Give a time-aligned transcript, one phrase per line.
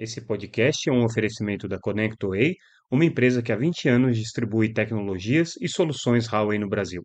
[0.00, 2.56] Esse podcast é um oferecimento da ConnectWay,
[2.90, 7.02] uma empresa que há 20 anos distribui tecnologias e soluções Huawei no Brasil.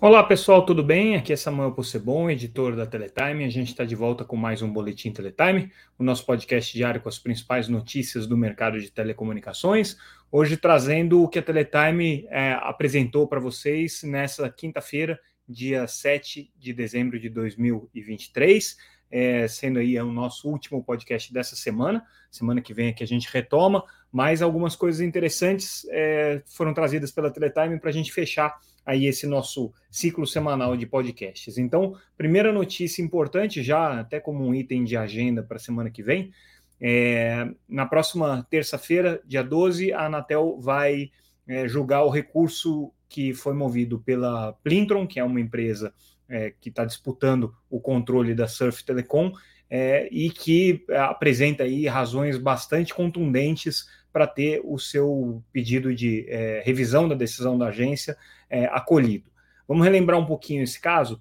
[0.00, 1.16] Olá pessoal, tudo bem?
[1.16, 3.44] Aqui é Samuel Possebon, editor da Teletime.
[3.44, 7.10] A gente está de volta com mais um Boletim Teletime, o nosso podcast diário com
[7.10, 9.98] as principais notícias do mercado de telecomunicações.
[10.32, 16.72] Hoje trazendo o que a Teletime é, apresentou para vocês nessa quinta-feira, dia 7 de
[16.72, 22.04] dezembro de 2023 é, sendo aí é o nosso último podcast dessa semana.
[22.30, 27.12] Semana que vem é que a gente retoma, mas algumas coisas interessantes é, foram trazidas
[27.12, 28.54] pela Teletime para a gente fechar
[28.84, 31.56] aí esse nosso ciclo semanal de podcasts.
[31.56, 36.02] Então, primeira notícia importante, já até como um item de agenda para a semana que
[36.02, 36.32] vem,
[36.80, 41.10] é, na próxima terça-feira, dia 12, a Anatel vai
[41.46, 45.94] é, julgar o recurso que foi movido pela Plintron, que é uma empresa
[46.28, 49.32] é, que está disputando o controle da Surf Telecom
[49.68, 56.62] é, e que apresenta aí razões bastante contundentes para ter o seu pedido de é,
[56.64, 58.16] revisão da decisão da agência
[58.48, 59.28] é, acolhido.
[59.66, 61.20] Vamos relembrar um pouquinho esse caso?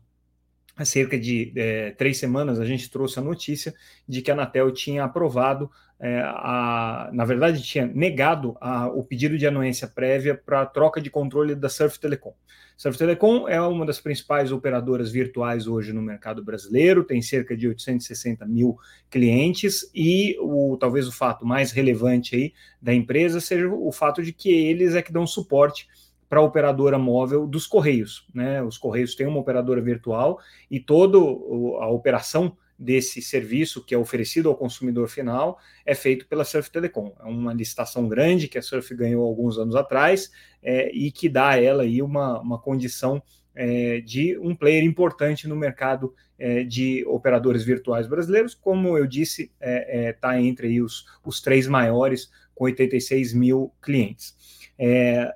[0.76, 3.74] Há cerca de é, três semanas a gente trouxe a notícia
[4.08, 5.72] de que a Anatel tinha aprovado,
[6.06, 11.00] é, a, na verdade, tinha negado a, o pedido de anuência prévia para a troca
[11.00, 12.34] de controle da Surf Telecom.
[12.76, 17.70] Surf Telecom é uma das principais operadoras virtuais hoje no mercado brasileiro, tem cerca de
[17.70, 18.78] 860 mil
[19.10, 24.34] clientes e o, talvez o fato mais relevante aí da empresa seja o fato de
[24.34, 25.88] que eles é que dão suporte
[26.28, 28.28] para a operadora móvel dos Correios.
[28.34, 28.62] Né?
[28.62, 30.38] Os Correios têm uma operadora virtual
[30.70, 36.44] e toda a operação desse serviço que é oferecido ao consumidor final é feito pela
[36.44, 37.16] Surf Telecom.
[37.20, 40.32] É uma licitação grande que a Surf ganhou alguns anos atrás
[40.62, 43.24] é, e que dá a ela aí uma, uma condição
[43.56, 48.54] é, de um player importante no mercado é, de operadores virtuais brasileiros.
[48.54, 54.36] Como eu disse, está é, é entre os, os três maiores, com 86 mil clientes.
[54.78, 55.34] É,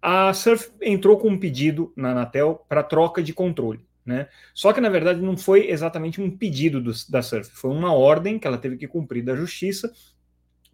[0.00, 3.83] a Surf entrou com um pedido na Anatel para troca de controle.
[4.04, 4.28] Né?
[4.52, 8.38] Só que, na verdade, não foi exatamente um pedido do, da Surf, foi uma ordem
[8.38, 9.90] que ela teve que cumprir da justiça,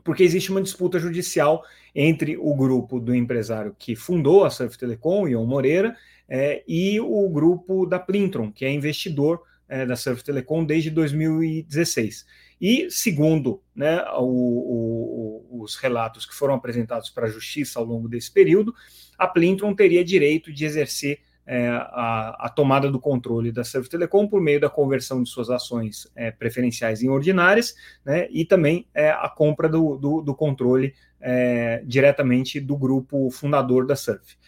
[0.02, 1.62] porque existe uma disputa judicial
[1.94, 5.96] entre o grupo do empresário que fundou a Surf Telecom, Ion Moreira,
[6.28, 12.26] é, e o grupo da Plintron, que é investidor é, da Surf Telecom desde 2016.
[12.60, 18.08] E, segundo né, o, o, os relatos que foram apresentados para a justiça ao longo
[18.08, 18.74] desse período,
[19.16, 21.20] a Plintron teria direito de exercer
[21.52, 25.50] é, a, a, tomada do controle da Serv Telecom por meio da conversão de suas
[25.50, 27.74] ações é, preferenciais em ordinárias,
[28.04, 33.84] né, e também é, a compra do, do, do controle é, diretamente do grupo fundador
[33.84, 34.38] da Surf.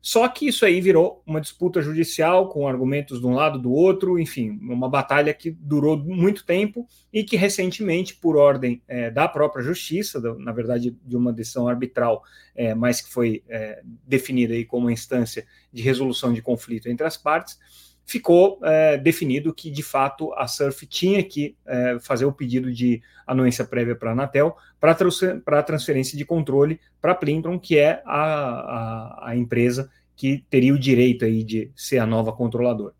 [0.00, 4.18] Só que isso aí virou uma disputa judicial com argumentos de um lado do outro,
[4.18, 9.62] enfim, uma batalha que durou muito tempo e que recentemente, por ordem é, da própria
[9.62, 12.22] justiça, na verdade de uma decisão arbitral,
[12.54, 17.16] é, mas que foi é, definida aí como instância de resolução de conflito entre as
[17.16, 17.58] partes,
[18.08, 23.02] ficou é, definido que, de fato, a Surf tinha que é, fazer o pedido de
[23.26, 28.02] anuência prévia para a Anatel para a transferência de controle para a Plintron, que é
[28.06, 32.94] a, a, a, empresa que teria o direito aí de ser a nova controladora.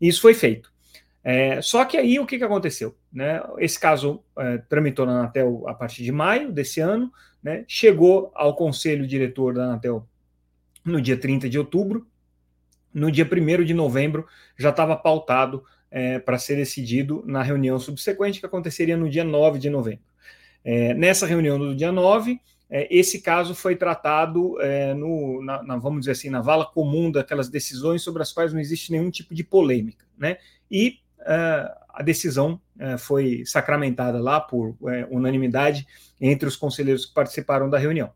[0.00, 0.72] Isso foi feito.
[1.22, 2.96] É, só que aí o que, que aconteceu?
[3.12, 3.42] Né?
[3.58, 7.66] Esse caso é, tramitou na Anatel a partir de maio desse ano, né?
[7.68, 10.08] chegou ao conselho diretor da Anatel
[10.82, 12.06] no dia 30 de outubro,
[12.94, 18.40] no dia 1 de novembro já estava pautado é, para ser decidido na reunião subsequente,
[18.40, 20.04] que aconteceria no dia 9 de novembro.
[20.64, 22.40] É, nessa reunião do dia 9,
[22.70, 27.10] é, esse caso foi tratado é, no, na, na, vamos dizer assim, na vala comum
[27.10, 30.04] daquelas decisões sobre as quais não existe nenhum tipo de polêmica.
[30.16, 30.38] Né?
[30.70, 34.76] E é, a decisão é, foi sacramentada lá por
[35.10, 35.86] unanimidade
[36.20, 38.10] entre os conselheiros que participaram da reunião.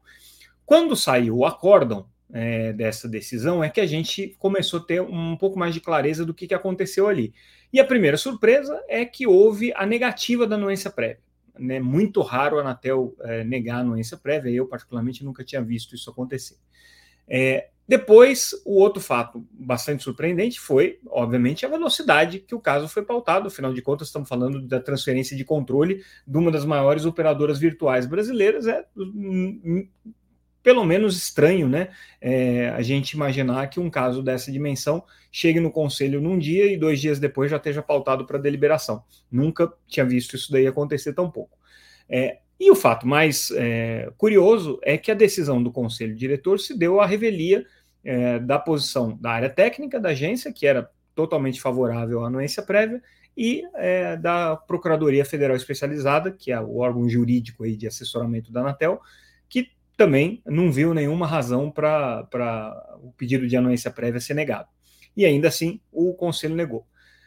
[0.64, 5.36] Quando saiu o acórdão, é, dessa decisão é que a gente começou a ter um
[5.36, 7.32] pouco mais de clareza do que, que aconteceu ali.
[7.72, 11.22] E a primeira surpresa é que houve a negativa da anuência prévia.
[11.58, 11.80] Né?
[11.80, 16.10] Muito raro a Anatel é, negar a anuência prévia, eu particularmente nunca tinha visto isso
[16.10, 16.56] acontecer.
[17.26, 23.02] É, depois, o outro fato bastante surpreendente foi, obviamente, a velocidade que o caso foi
[23.02, 23.48] pautado.
[23.48, 28.04] Afinal de contas, estamos falando da transferência de controle de uma das maiores operadoras virtuais
[28.04, 28.66] brasileiras.
[28.66, 28.84] É
[30.68, 31.88] pelo menos estranho, né?
[32.20, 36.76] É, a gente imaginar que um caso dessa dimensão chegue no conselho num dia e
[36.76, 39.02] dois dias depois já esteja pautado para deliberação.
[39.32, 41.56] Nunca tinha visto isso daí acontecer tão pouco.
[42.06, 46.76] É, e o fato mais é, curioso é que a decisão do conselho diretor se
[46.76, 47.64] deu à revelia
[48.04, 53.02] é, da posição da área técnica da agência, que era totalmente favorável à anuência prévia,
[53.34, 58.60] e é, da Procuradoria Federal Especializada, que é o órgão jurídico aí de assessoramento da
[58.60, 59.00] Anatel,
[59.48, 62.24] que também não viu nenhuma razão para
[63.02, 64.68] o pedido de anuência prévia ser negado.
[65.16, 66.86] E ainda assim, o Conselho negou.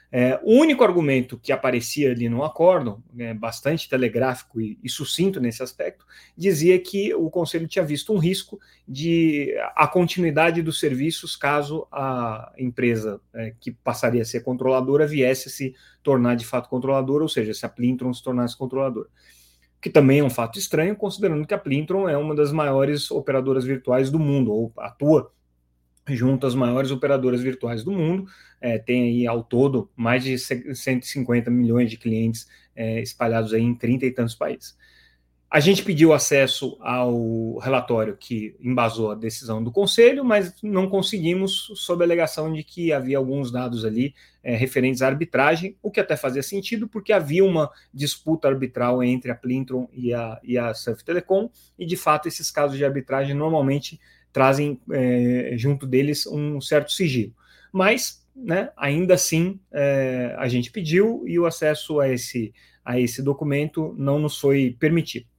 [0.09, 5.39] É, o único argumento que aparecia ali no acórdão, né, bastante telegráfico e, e, sucinto
[5.39, 11.35] nesse aspecto, dizia que o Conselho tinha visto um risco de a continuidade dos serviços
[11.35, 16.69] caso a empresa é, que passaria a ser controladora viesse a se tornar de fato
[16.69, 19.09] controladora, ou seja, se a Plintron se tornasse controladora.
[19.81, 23.66] Que também é um fato estranho, considerando que a Plintron é uma das maiores operadoras
[23.66, 25.31] virtuais do mundo, ou atua
[26.07, 28.25] junto às maiores operadoras virtuais do mundo,
[28.60, 33.75] é, tem aí ao todo mais de 150 milhões de clientes é, espalhados aí em
[33.75, 34.75] 30 e tantos países.
[35.53, 41.74] A gente pediu acesso ao relatório que embasou a decisão do Conselho, mas não conseguimos,
[41.75, 46.00] sob a alegação de que havia alguns dados ali é, referentes à arbitragem, o que
[46.00, 50.74] até fazia sentido, porque havia uma disputa arbitral entre a Plintron e a, e a
[50.74, 54.00] Surf Telecom, e de fato esses casos de arbitragem normalmente
[54.31, 57.33] trazem é, junto deles um certo sigilo.
[57.74, 62.54] Mas, né, ainda assim, é, a gente pediu e o acesso a esse,
[62.86, 65.31] a esse documento não nos foi permitido.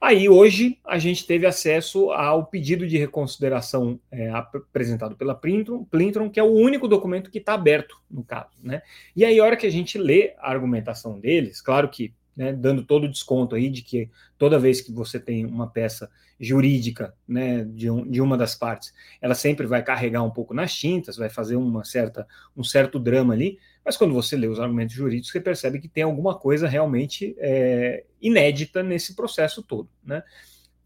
[0.00, 6.30] Aí, hoje, a gente teve acesso ao pedido de reconsideração é, apresentado pela Plintron, Plintron,
[6.30, 8.50] que é o único documento que está aberto, no caso.
[8.62, 8.80] Né?
[9.16, 12.84] E aí, a hora que a gente lê a argumentação deles, claro que né, dando
[12.84, 14.08] todo o desconto aí de que
[14.38, 16.08] toda vez que você tem uma peça
[16.38, 20.72] jurídica né, de, um, de uma das partes, ela sempre vai carregar um pouco nas
[20.72, 24.94] tintas, vai fazer uma certa, um certo drama ali, mas quando você lê os argumentos
[24.94, 29.88] jurídicos, você percebe que tem alguma coisa realmente é, inédita nesse processo todo.
[30.04, 30.22] Né?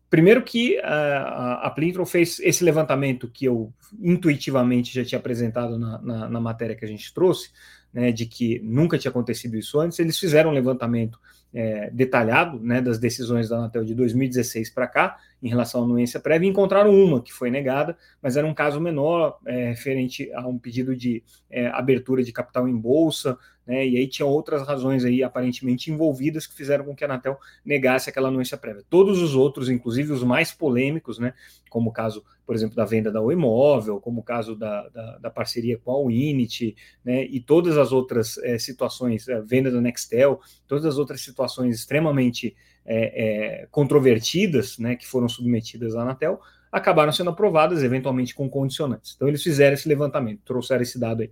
[0.08, 3.70] Primeiro que a, a Plintron fez esse levantamento que eu
[4.00, 7.50] intuitivamente já tinha apresentado na, na, na matéria que a gente trouxe,
[7.92, 11.20] né, de que nunca tinha acontecido isso antes, eles fizeram um levantamento
[11.54, 16.20] é, detalhado né, das decisões da Anatel de 2016 para cá, em relação à anuência
[16.20, 20.56] prévia, encontraram uma que foi negada, mas era um caso menor, é, referente a um
[20.56, 23.36] pedido de é, abertura de capital em bolsa,
[23.66, 27.38] né, e aí tinha outras razões aí aparentemente envolvidas que fizeram com que a Anatel
[27.64, 28.84] negasse aquela anuência prévia.
[28.88, 31.34] Todos os outros, inclusive os mais polêmicos, né,
[31.70, 35.18] como o caso, por exemplo, da venda da Oi Imóvel, como o caso da, da,
[35.18, 39.80] da parceria com a Winit, né, e todas as outras é, situações, a venda da
[39.80, 46.40] Nextel, todas as outras situações extremamente é, é, controvertidas, né, que foram submetidas à Anatel,
[46.70, 49.14] acabaram sendo aprovadas, eventualmente com condicionantes.
[49.14, 51.30] Então, eles fizeram esse levantamento, trouxeram esse dado aí.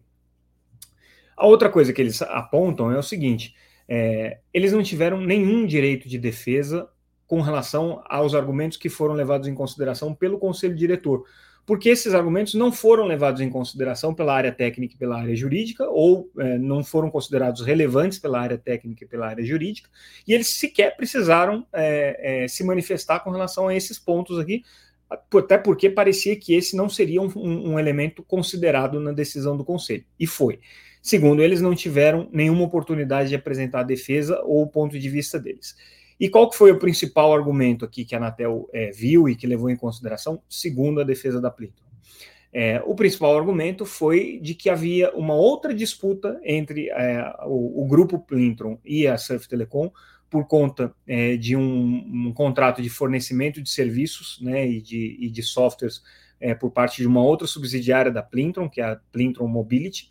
[1.36, 3.54] A outra coisa que eles apontam é o seguinte:
[3.88, 6.88] é, eles não tiveram nenhum direito de defesa
[7.26, 11.24] com relação aos argumentos que foram levados em consideração pelo conselho diretor
[11.70, 15.88] porque esses argumentos não foram levados em consideração pela área técnica e pela área jurídica,
[15.88, 19.88] ou é, não foram considerados relevantes pela área técnica e pela área jurídica,
[20.26, 24.64] e eles sequer precisaram é, é, se manifestar com relação a esses pontos aqui,
[25.08, 30.04] até porque parecia que esse não seria um, um elemento considerado na decisão do Conselho,
[30.18, 30.58] e foi.
[31.00, 35.38] Segundo, eles não tiveram nenhuma oportunidade de apresentar a defesa ou o ponto de vista
[35.38, 35.76] deles.
[36.20, 39.46] E qual que foi o principal argumento aqui que a Anatel é, viu e que
[39.46, 41.82] levou em consideração, segundo a defesa da Plito?
[42.52, 47.86] É, o principal argumento foi de que havia uma outra disputa entre é, o, o,
[47.86, 49.90] grupo Plintron e a Surf Telecom
[50.28, 55.30] por conta é, de um, um, contrato de fornecimento de serviços né, e, de, e
[55.30, 56.02] de softwares
[56.40, 60.10] é, por parte de uma outra subsidiária da Plintron, que é a Plintron Mobility,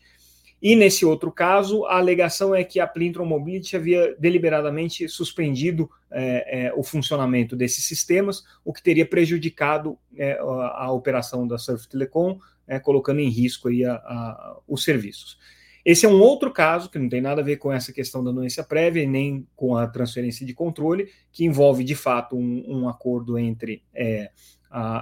[0.61, 6.65] e nesse outro caso, a alegação é que a Plintron Mobility havia deliberadamente suspendido é,
[6.65, 11.87] é, o funcionamento desses sistemas, o que teria prejudicado é, a, a, operação da Surf
[11.87, 15.37] Telecom, é, colocando em risco aí a, a, os serviços.
[15.85, 18.31] Esse é um outro caso que não tem nada a ver com essa questão da
[18.31, 23.39] anuência prévia nem com a transferência de controle, que envolve de fato um, um acordo
[23.39, 24.29] entre é,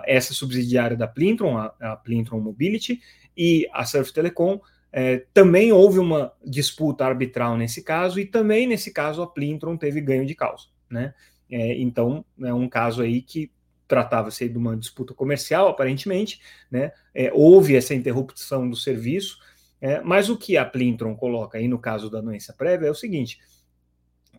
[0.06, 3.02] essa subsidiária da Plintron, a, a Plintron Mobility,
[3.36, 4.60] e a Surf Telecom
[5.00, 10.02] é, também houve uma disputa arbitral nesse caso, e também nesse caso a Plintron teve
[10.02, 10.70] ganho de causa.
[10.90, 11.14] Né?
[11.52, 13.52] É, então, é um caso aí que
[13.88, 16.92] tratava-se de uma disputa comercial, aparentemente, né?
[17.14, 19.38] É, houve essa interrupção do serviço,
[19.80, 22.96] é, mas o que a Plintron coloca aí no caso da doença prévia é o
[22.96, 23.40] seguinte: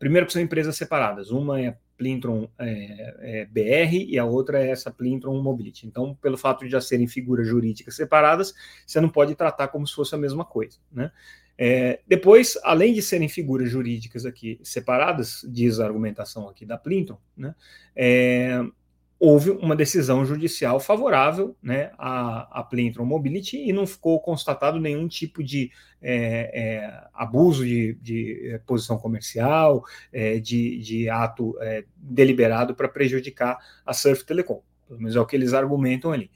[0.01, 4.71] primeiro que são empresas separadas, uma é Plintron é, é, BR e a outra é
[4.71, 5.87] essa Plintron Mobility.
[5.87, 8.55] Então, pelo fato de já serem figuras jurídicas separadas,
[8.87, 11.11] você não pode tratar como se fosse a mesma coisa, né?
[11.61, 17.19] É, depois, além de serem figuras jurídicas aqui separadas, diz a argumentação aqui da Plintron,
[17.37, 17.53] né?
[17.97, 18.65] É,
[19.21, 25.09] houve uma decisão judicial favorável né, à, à Plintron Mobility e não ficou constatado nenhum
[25.09, 31.85] tipo de é, é, abuso de, de, é, posição comercial, é, de, de, ato é,
[31.97, 34.63] deliberado para prejudicar a Surf Telecom.
[34.87, 36.31] Pelo menos é o que eles argumentam ali.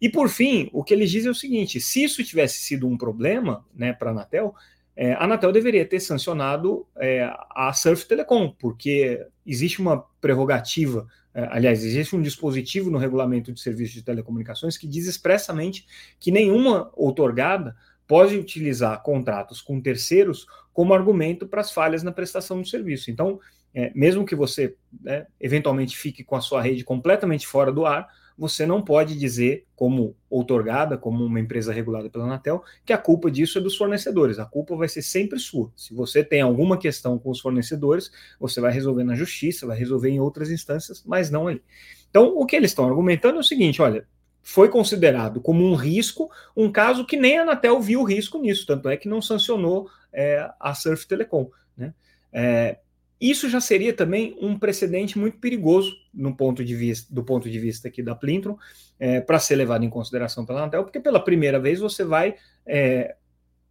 [0.00, 2.96] E por fim, o que eles dizem é o seguinte: se isso tivesse sido um
[2.96, 4.54] problema né, para a Anatel,
[4.96, 11.46] é, a Anatel deveria ter sancionado é, a Surf Telecom, porque existe uma prerrogativa, é,
[11.50, 15.86] aliás, existe um dispositivo no regulamento de serviços de telecomunicações que diz expressamente
[16.18, 17.76] que nenhuma outorgada
[18.06, 23.10] pode utilizar contratos com terceiros como argumento para as falhas na prestação do serviço.
[23.10, 23.38] Então,
[23.74, 28.08] é, mesmo que você né, eventualmente fique com a sua rede completamente fora do ar,
[28.38, 33.30] você não pode dizer, como outorgada, como uma empresa regulada pela Anatel, que a culpa
[33.30, 34.38] disso é dos fornecedores.
[34.38, 35.72] A culpa vai ser sempre sua.
[35.74, 40.10] Se você tem alguma questão com os fornecedores, você vai resolver na justiça, vai resolver
[40.10, 41.62] em outras instâncias, mas não ali.
[42.10, 44.06] Então, o que eles estão argumentando é o seguinte: olha,
[44.42, 48.88] foi considerado como um risco, um caso que nem a Anatel viu risco nisso, tanto
[48.88, 51.50] é que não sancionou é, a Surf Telecom.
[51.76, 51.92] Né?
[52.32, 52.78] É,
[53.20, 57.58] isso já seria também um precedente muito perigoso no ponto de vista, do ponto de
[57.58, 58.58] vista aqui da Plintron,
[58.98, 62.34] é, para ser levado em consideração pela Anatel, porque pela primeira vez você vai
[62.66, 63.16] é,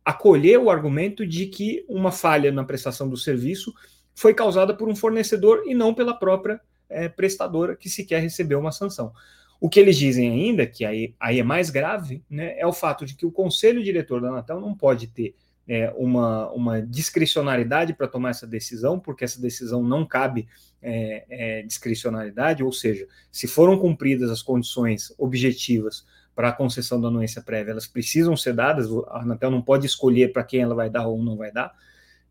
[0.04, 3.74] acolher o argumento de que uma falha na prestação do serviço
[4.14, 6.60] foi causada por um fornecedor e não pela própria
[6.90, 9.12] é, prestadora que sequer recebeu uma sanção.
[9.60, 13.06] O que eles dizem ainda, que aí, aí é mais grave, né, é o fato
[13.06, 15.36] de que o conselho diretor da Anatel não pode ter
[15.68, 20.48] é, uma, uma discricionariedade para tomar essa decisão, porque essa decisão não cabe
[20.82, 26.06] é, é, discricionariedade, ou seja, se foram cumpridas as condições objetivas
[26.36, 30.32] para a concessão da anuência prévia, elas precisam ser dadas, a Anatel não pode escolher
[30.32, 31.74] para quem ela vai dar ou não vai dar.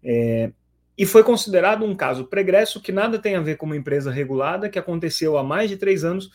[0.02, 0.52] É,
[0.96, 4.68] e foi considerado um caso pregresso que nada tem a ver com uma empresa regulada,
[4.68, 6.30] que aconteceu há mais de três anos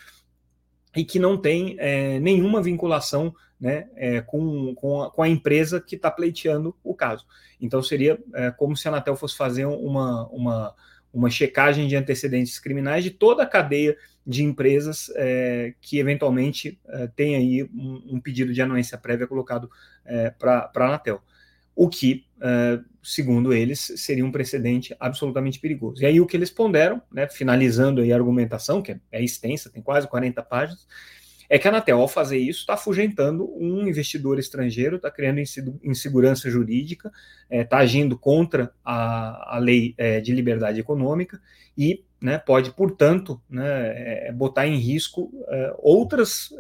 [0.95, 5.81] e que não tem é, nenhuma vinculação né, é, com, com a, com, a, empresa
[5.81, 7.25] que está pleiteando o caso.
[7.59, 10.75] Então seria é, como se a Anatel fosse fazer uma, uma,
[11.13, 17.07] uma checagem de antecedentes criminais de toda a cadeia de empresas é, que eventualmente é,
[17.07, 19.69] tem aí um, um, pedido de anuência prévia colocado
[20.05, 21.21] é, para a Anatel.
[21.75, 22.25] O que,
[23.03, 26.01] segundo eles, seria um precedente absolutamente perigoso.
[26.01, 30.07] E aí o que eles ponderam, né, finalizando a argumentação, que é extensa, tem quase
[30.07, 30.85] 40 páginas,
[31.49, 35.41] é que a Anatel, ao fazer isso, está afugentando um investidor estrangeiro, está criando
[35.83, 37.11] insegurança jurídica,
[37.45, 41.41] está é, tá agindo contra a, a lei é, de liberdade econômica
[41.75, 46.53] e né, pode, portanto, né, é, botar em risco é, outras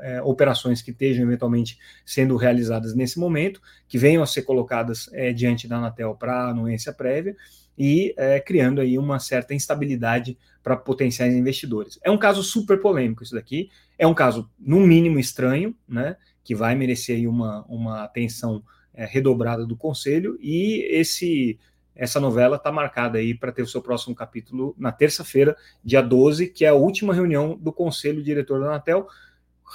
[0.00, 5.08] é, é, operações que estejam eventualmente sendo realizadas nesse momento, que venham a ser colocadas
[5.34, 7.36] diante da Anatel para anuência prévia
[7.78, 8.14] e
[8.46, 11.98] criando aí uma certa instabilidade para potenciais investidores.
[12.02, 16.54] É um caso super polêmico isso daqui, é um caso, no mínimo, estranho, né, que
[16.54, 18.62] vai merecer aí uma, uma atenção
[18.92, 21.58] é, redobrada do Conselho, e esse
[21.94, 26.48] essa novela está marcada aí para ter o seu próximo capítulo na terça-feira, dia 12,
[26.48, 29.08] que é a última reunião do Conselho Diretor da Anatel.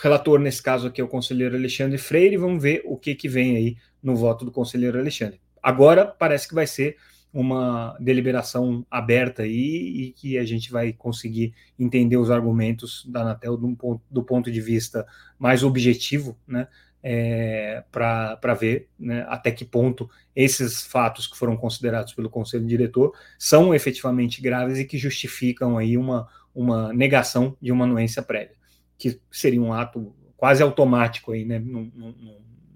[0.02, 3.56] Relator, nesse caso aqui, é o conselheiro Alexandre Freire, vamos ver o que, que vem
[3.56, 5.40] aí no voto do conselheiro Alexandre.
[5.62, 6.98] Agora parece que vai ser
[7.34, 13.56] uma deliberação aberta aí e que a gente vai conseguir entender os argumentos da Anatel
[13.56, 15.06] do ponto, do ponto de vista
[15.40, 16.68] mais objetivo, né?
[17.04, 23.16] É, para ver né, até que ponto esses fatos que foram considerados pelo Conselho Diretor
[23.40, 28.56] são efetivamente graves e que justificam aí uma, uma negação de uma anuência prévia,
[29.02, 31.92] que seria um ato quase automático aí, né, num,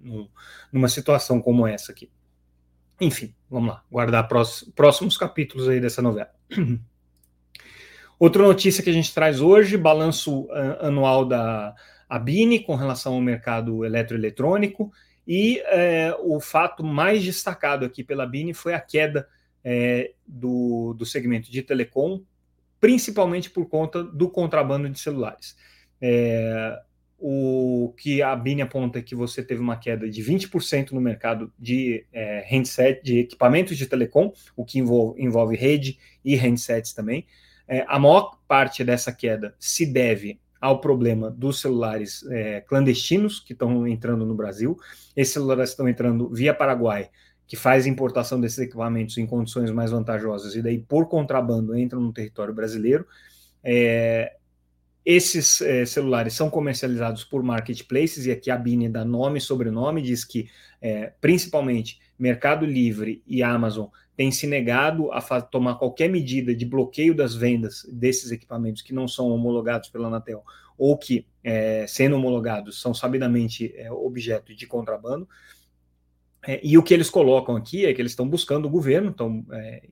[0.01, 0.27] num,
[0.71, 2.09] numa situação como essa aqui.
[2.99, 4.27] Enfim, vamos lá, guardar
[4.75, 6.31] próximos capítulos aí dessa novela.
[8.17, 10.47] Outra notícia que a gente traz hoje, balanço
[10.79, 11.75] anual da
[12.09, 14.91] Abine com relação ao mercado eletroeletrônico,
[15.27, 19.27] e é, o fato mais destacado aqui pela Bini foi a queda
[19.63, 22.21] é, do, do segmento de telecom,
[22.79, 25.55] principalmente por conta do contrabando de celulares.
[26.01, 26.79] É,
[27.17, 31.51] o que a Bini aponta é que você teve uma queda de 20% no mercado
[31.57, 37.25] de é, handset, de equipamentos de telecom, o que envolve, envolve rede e handsets também.
[37.67, 43.53] É, a maior parte dessa queda se deve ao problema dos celulares é, clandestinos que
[43.53, 44.77] estão entrando no Brasil.
[45.15, 47.09] Esses celulares estão entrando via Paraguai,
[47.47, 52.11] que faz importação desses equipamentos em condições mais vantajosas, e daí, por contrabando, entram no
[52.11, 53.05] território brasileiro.
[53.63, 54.35] É,
[55.05, 60.01] esses é, celulares são comercializados por marketplaces, e aqui a Bini dá nome e sobrenome,
[60.01, 60.49] diz que
[60.81, 67.13] é, principalmente Mercado Livre e Amazon tem se negado a tomar qualquer medida de bloqueio
[67.13, 70.43] das vendas desses equipamentos que não são homologados pela Anatel
[70.77, 75.27] ou que, é, sendo homologados, são sabidamente objeto de contrabando.
[76.61, 79.45] E o que eles colocam aqui é que eles estão buscando o governo, estão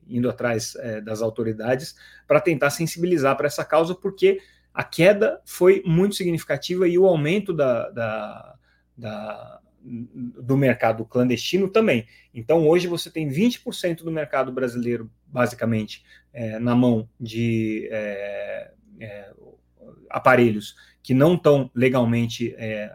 [0.06, 1.96] indo atrás das autoridades
[2.28, 4.40] para tentar sensibilizar para essa causa, porque
[4.74, 8.54] a queda foi muito significativa e o aumento da, da,
[8.98, 12.06] da do mercado clandestino também.
[12.32, 16.02] Então, hoje você tem 20% do mercado brasileiro, basicamente,
[16.32, 19.30] é, na mão de é, é,
[20.08, 22.90] aparelhos que não estão legalmente é,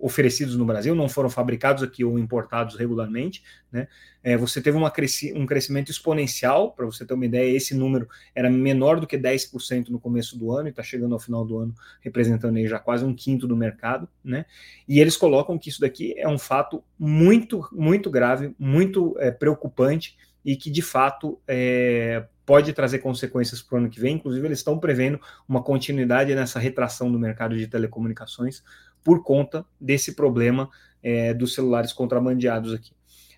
[0.00, 3.86] oferecidos no Brasil, não foram fabricados aqui ou importados regularmente, né?
[4.22, 8.08] É, você teve uma cresci um crescimento exponencial, para você ter uma ideia, esse número
[8.34, 11.58] era menor do que 10% no começo do ano e está chegando ao final do
[11.58, 14.44] ano representando aí já quase um quinto do mercado, né?
[14.88, 20.16] E eles colocam que isso daqui é um fato muito, muito grave, muito é, preocupante
[20.44, 24.16] e que de fato é, pode trazer consequências para o ano que vem.
[24.16, 28.62] Inclusive, eles estão prevendo uma continuidade nessa retração do mercado de telecomunicações
[29.04, 30.68] por conta desse problema
[31.02, 32.92] é, dos celulares contrabandeados aqui.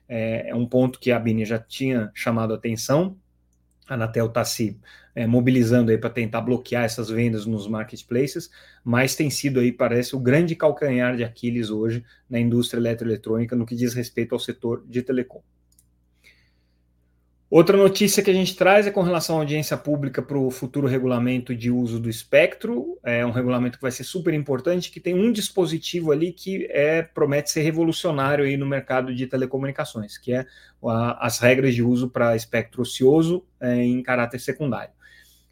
[0.08, 3.16] É, é, um ponto que a Bini já tinha chamado a atenção.
[3.88, 4.78] A Anatel está se
[5.14, 8.50] é, mobilizando aí para tentar bloquear essas vendas nos marketplaces,
[8.84, 13.66] mas tem sido aí, parece, o grande calcanhar de Aquiles hoje na indústria eletroeletrônica no
[13.66, 15.42] que diz respeito ao setor de telecom.
[17.52, 20.86] Outra notícia que a gente traz é com relação à audiência pública para o futuro
[20.86, 22.98] regulamento de uso do espectro.
[23.04, 27.02] É um regulamento que vai ser super importante, que tem um dispositivo ali que é,
[27.02, 30.46] promete ser revolucionário aí no mercado de telecomunicações, que é
[30.82, 34.94] a, as regras de uso para espectro ocioso é, em caráter secundário.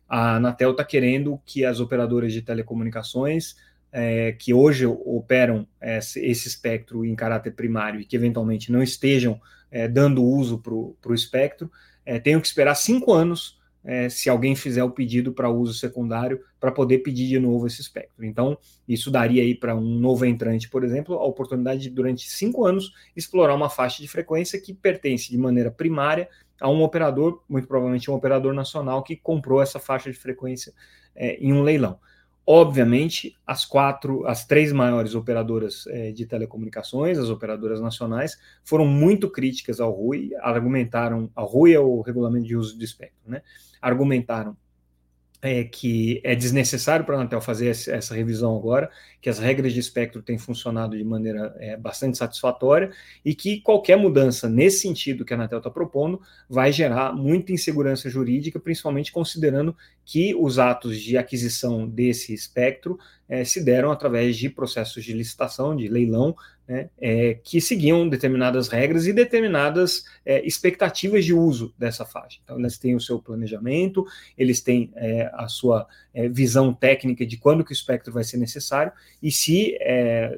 [0.08, 3.56] A Anatel está querendo que as operadoras de telecomunicações
[3.92, 9.38] é, que hoje operam esse, esse espectro em caráter primário e que eventualmente não estejam
[9.70, 11.70] é, dando uso para o espectro,
[12.04, 16.40] é, tenho que esperar cinco anos é, se alguém fizer o pedido para uso secundário
[16.58, 18.24] para poder pedir de novo esse espectro.
[18.24, 22.66] Então, isso daria aí para um novo entrante, por exemplo, a oportunidade de, durante cinco
[22.66, 26.28] anos, explorar uma faixa de frequência que pertence de maneira primária
[26.60, 30.74] a um operador, muito provavelmente um operador nacional, que comprou essa faixa de frequência
[31.14, 31.98] é, em um leilão.
[32.52, 39.30] Obviamente, as quatro, as três maiores operadoras é, de telecomunicações, as operadoras nacionais, foram muito
[39.30, 43.40] críticas ao RUI, argumentaram, ao RUI é o regulamento de uso do espectro, né?
[43.80, 44.56] Argumentaram
[45.42, 49.80] é, que é desnecessário para a Anatel fazer essa revisão agora, que as regras de
[49.80, 52.90] espectro têm funcionado de maneira é, bastante satisfatória
[53.24, 58.10] e que qualquer mudança nesse sentido que a Anatel está propondo vai gerar muita insegurança
[58.10, 59.74] jurídica, principalmente considerando
[60.04, 62.98] que os atos de aquisição desse espectro
[63.30, 66.34] é, se deram através de processos de licitação, de leilão,
[66.66, 72.40] né, é, que seguiam determinadas regras e determinadas é, expectativas de uso dessa faixa.
[72.42, 74.04] Então, eles têm o seu planejamento,
[74.36, 74.92] eles têm
[75.32, 75.86] a sua
[76.32, 79.76] visão técnica de quando que o espectro vai ser necessário, e se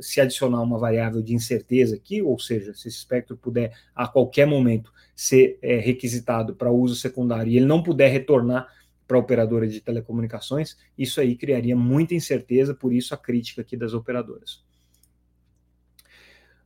[0.00, 4.46] se adicionar uma variável de incerteza aqui, ou seja, se esse espectro puder a qualquer
[4.46, 8.68] momento ser requisitado para uso secundário e ele não puder retornar
[9.06, 13.76] para a operadora de telecomunicações, isso aí criaria muita incerteza, por isso a crítica aqui
[13.76, 14.62] das operadoras.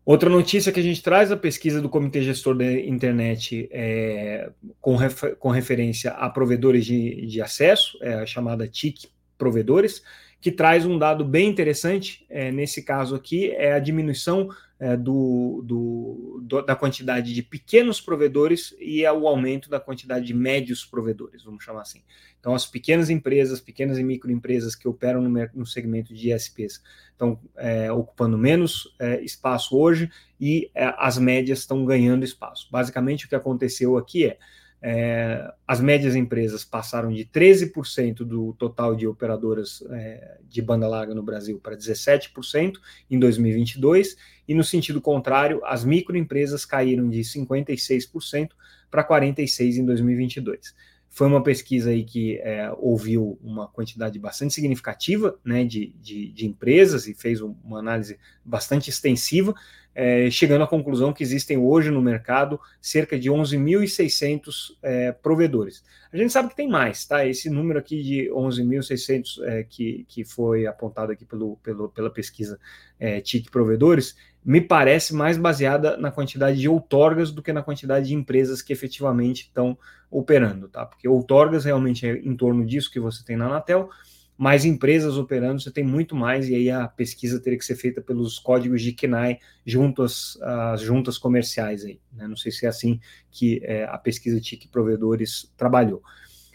[0.06, 4.94] Outra notícia que a gente traz, a pesquisa do Comitê Gestor da Internet é, com,
[4.94, 10.04] refer, com, referência a provedores de, de acesso, é a chamada TIC Provedores,
[10.46, 15.60] que traz um dado bem interessante, é, nesse caso aqui, é a diminuição é, do,
[15.64, 20.84] do, do, da quantidade de pequenos provedores e é o aumento da quantidade de médios
[20.84, 22.00] provedores, vamos chamar assim.
[22.38, 26.80] Então, as pequenas empresas, pequenas e microempresas que operam no, no segmento de ISPs
[27.10, 30.08] estão é, ocupando menos é, espaço hoje
[30.40, 32.68] e é, as médias estão ganhando espaço.
[32.70, 34.38] Basicamente, o que aconteceu aqui é
[34.82, 41.14] é, as médias empresas passaram de 13% do total de operadoras é, de banda larga
[41.14, 42.74] no Brasil para 17%
[43.10, 48.50] em 2022, e no sentido contrário, as microempresas caíram de 56%
[48.90, 50.74] para 46% em 2022.
[51.08, 56.46] Foi uma pesquisa aí que é, ouviu uma quantidade bastante significativa né, de, de, de
[56.46, 59.54] empresas e fez uma análise bastante extensiva,
[59.94, 65.82] é, chegando à conclusão que existem hoje no mercado cerca de 11.600 é, provedores.
[66.12, 67.26] A gente sabe que tem mais, tá?
[67.26, 72.58] Esse número aqui de 11.600 é, que, que foi apontado aqui pelo, pelo pela pesquisa
[73.00, 78.08] é, TIC Provedores, me parece mais baseada na quantidade de outorgas do que na quantidade
[78.08, 79.76] de empresas que efetivamente estão
[80.10, 80.86] operando, tá?
[80.86, 83.90] Porque outorgas realmente é em torno disso que você tem na Anatel,
[84.36, 88.02] mais empresas operando, você tem muito mais, e aí a pesquisa teria que ser feita
[88.02, 91.98] pelos códigos de KNAI junto às, às juntas comerciais aí.
[92.12, 92.28] Né?
[92.28, 96.02] Não sei se é assim que é, a pesquisa TIC Provedores trabalhou.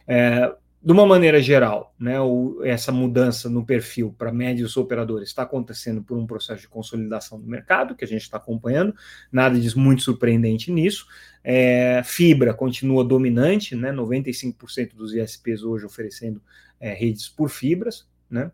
[0.07, 5.43] É, de uma maneira geral, né, o, essa mudança no perfil para médios operadores está
[5.43, 8.95] acontecendo por um processo de consolidação do mercado, que a gente está acompanhando,
[9.31, 11.05] nada de muito surpreendente nisso.
[11.43, 16.41] É, fibra continua dominante, né, 95% dos ISPs hoje oferecendo
[16.79, 18.09] é, redes por fibras.
[18.27, 18.51] Né,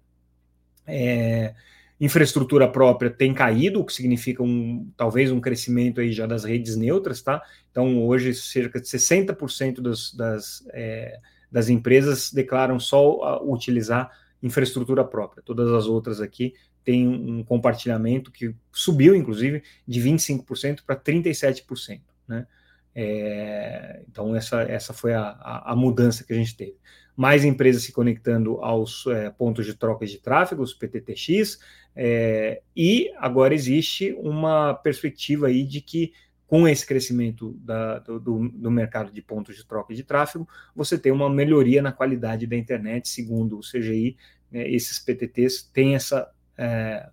[0.86, 1.54] é,
[2.00, 6.76] infraestrutura própria tem caído, o que significa um, talvez um crescimento aí já das redes
[6.76, 7.42] neutras, tá?
[7.72, 11.20] Então, hoje, cerca de 60% das, das é,
[11.52, 15.44] das empresas declaram só utilizar infraestrutura própria.
[15.44, 22.02] Todas as outras aqui têm um compartilhamento que subiu, inclusive, de 25% para 37%.
[22.28, 22.48] Né?
[22.96, 26.76] É, então, essa, essa foi a, a, a, mudança que a gente teve.
[27.16, 31.60] Mais empresas se conectando aos é, pontos de troca de tráfego, os PTTX,
[31.96, 36.14] é, e agora existe uma perspectiva aí de que
[36.48, 41.12] com esse crescimento da, do, do, mercado de pontos de troca de tráfego, você tem
[41.12, 44.18] uma melhoria na qualidade da internet, segundo o CGI,
[44.50, 47.10] né, esses PTTs têm essa é,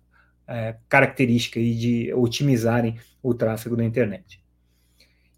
[0.47, 4.41] é, característica aí de otimizarem o tráfego da internet.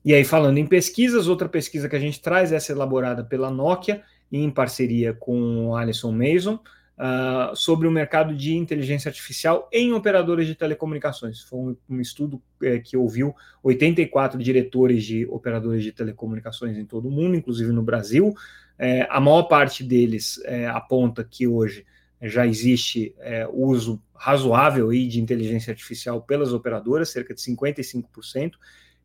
[0.06, 4.04] E aí, falando em pesquisas, outra pesquisa que a gente traz, essa elaborada pela Nokia,
[4.32, 6.60] em parceria com o Alison Mason,
[6.98, 11.42] uh, sobre o mercado de inteligência artificial em operadoras de telecomunicações.
[11.42, 17.08] Foi um, um estudo é, que ouviu 84 diretores de operadoras de telecomunicações em todo
[17.08, 18.34] o mundo, inclusive no Brasil.
[18.80, 21.86] É, a maior parte deles é, aponta que hoje
[22.22, 28.54] já existe é, uso razoável aí de inteligência artificial pelas operadoras, cerca de 55%,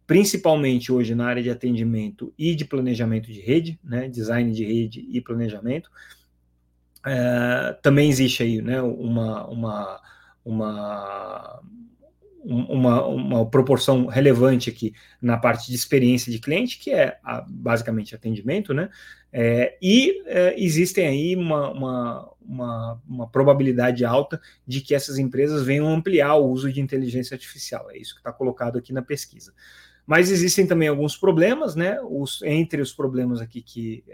[0.07, 5.07] principalmente hoje na área de atendimento e de planejamento de rede, né, design de rede
[5.11, 5.91] e planejamento.
[7.05, 10.01] É, também existe aí né, uma, uma,
[10.45, 11.63] uma,
[12.45, 18.15] uma, uma, proporção relevante aqui na parte de experiência de cliente, que é a, basicamente
[18.15, 18.89] atendimento, né?
[19.33, 25.65] É, e é, existem aí uma, uma, uma, uma, probabilidade alta de que essas empresas
[25.65, 27.91] venham ampliar o uso de inteligência artificial.
[27.91, 29.55] É isso que está colocado aqui na pesquisa.
[30.07, 31.99] Mas existem também alguns problemas, né?
[32.03, 34.05] Os, entre os problemas aqui que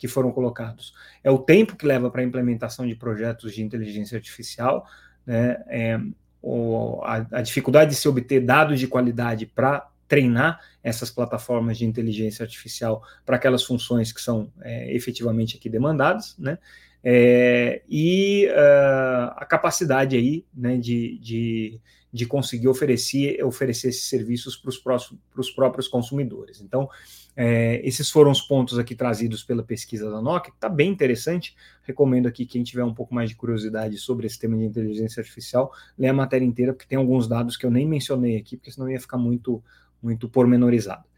[0.00, 0.94] que foram colocados.
[1.22, 4.86] É o tempo que leva para a implementação de projetos de inteligência artificial,
[5.26, 5.62] né?
[5.68, 6.00] É,
[6.42, 11.84] o, a, a dificuldade de se obter dados de qualidade para treinar essas plataformas de
[11.84, 16.58] inteligência artificial para aquelas funções que são é, efetivamente aqui demandadas, né?
[17.04, 21.80] É, e uh, a capacidade aí né, de, de,
[22.12, 24.96] de conseguir oferecer, oferecer esses serviços para
[25.36, 26.60] os próprios consumidores.
[26.60, 26.88] Então,
[27.36, 31.54] é, esses foram os pontos aqui trazidos pela pesquisa da Nokia, está bem interessante.
[31.82, 35.72] Recomendo aqui quem tiver um pouco mais de curiosidade sobre esse tema de inteligência artificial,
[35.96, 38.90] lê a matéria inteira, porque tem alguns dados que eu nem mencionei aqui, porque senão
[38.90, 39.62] ia ficar muito,
[40.02, 41.09] muito pormenorizado.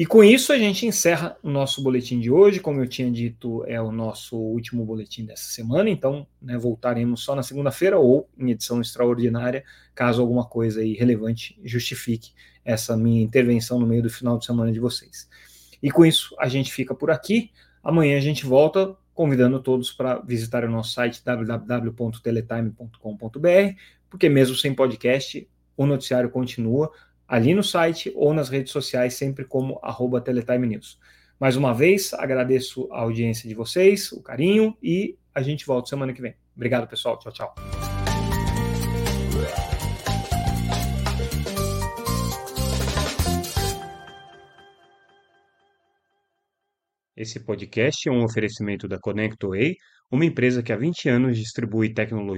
[0.00, 2.58] E com isso a gente encerra o nosso boletim de hoje.
[2.58, 7.36] Como eu tinha dito, é o nosso último boletim dessa semana, então né, voltaremos só
[7.36, 9.62] na segunda-feira ou em edição extraordinária,
[9.94, 12.32] caso alguma coisa aí relevante justifique
[12.64, 15.28] essa minha intervenção no meio do final de semana de vocês.
[15.82, 17.50] E com isso, a gente fica por aqui.
[17.84, 23.76] Amanhã a gente volta convidando todos para visitar o nosso site www.teletime.com.br,
[24.08, 26.90] porque mesmo sem podcast, o noticiário continua
[27.30, 30.98] ali no site ou nas redes sociais, sempre como arroba Teletime News.
[31.38, 36.12] Mais uma vez, agradeço a audiência de vocês, o carinho, e a gente volta semana
[36.12, 36.34] que vem.
[36.56, 37.16] Obrigado, pessoal.
[37.20, 37.54] Tchau, tchau.
[47.16, 49.76] Esse podcast é um oferecimento da ConnectWay,
[50.10, 52.26] uma empresa que há 20 anos distribui tecnologia